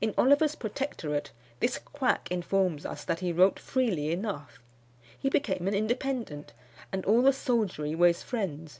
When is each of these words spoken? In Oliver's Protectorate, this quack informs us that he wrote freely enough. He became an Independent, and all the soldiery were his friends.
In 0.00 0.14
Oliver's 0.16 0.54
Protectorate, 0.54 1.32
this 1.58 1.76
quack 1.78 2.30
informs 2.30 2.86
us 2.86 3.02
that 3.02 3.18
he 3.18 3.32
wrote 3.32 3.58
freely 3.58 4.12
enough. 4.12 4.60
He 5.18 5.28
became 5.28 5.66
an 5.66 5.74
Independent, 5.74 6.52
and 6.92 7.04
all 7.04 7.22
the 7.22 7.32
soldiery 7.32 7.92
were 7.96 8.06
his 8.06 8.22
friends. 8.22 8.78